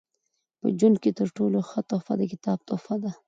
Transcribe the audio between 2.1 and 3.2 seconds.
د کتاب تحفه ده.